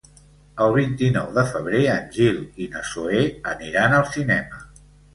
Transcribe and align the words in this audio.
El 0.63 0.71
vint-i-nou 0.77 1.27
de 1.35 1.43
febrer 1.51 1.83
en 1.97 2.09
Gil 2.17 2.41
i 2.65 2.73
na 2.75 2.85
Zoè 2.95 3.25
aniran 3.55 3.99
al 4.03 4.13
cinema. 4.19 4.69